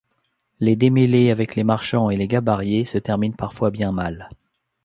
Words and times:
Les 0.59 0.75
démêlés 0.75 1.29
avec 1.29 1.55
les 1.55 1.63
marchands 1.63 2.09
et 2.09 2.17
les 2.17 2.27
gabariers 2.27 2.85
se 2.85 2.97
terminent 2.97 3.35
parfois 3.35 3.69
bien 3.69 3.91
mal. 3.91 4.29